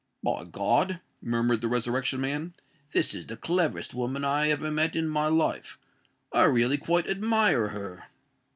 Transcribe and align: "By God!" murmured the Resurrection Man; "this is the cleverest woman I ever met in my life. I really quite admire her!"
"By 0.23 0.45
God!" 0.45 0.99
murmured 1.21 1.61
the 1.61 1.67
Resurrection 1.67 2.21
Man; 2.21 2.53
"this 2.91 3.13
is 3.13 3.27
the 3.27 3.37
cleverest 3.37 3.93
woman 3.93 4.25
I 4.25 4.49
ever 4.49 4.71
met 4.71 4.95
in 4.95 5.07
my 5.07 5.27
life. 5.27 5.77
I 6.33 6.45
really 6.45 6.79
quite 6.79 7.07
admire 7.07 7.67
her!" 7.67 8.05